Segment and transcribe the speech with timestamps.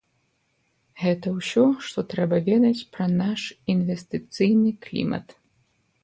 [1.01, 3.41] Гэта ўсё, што трэба ведаць пра наш
[3.73, 5.27] інвестыцыйны клімат.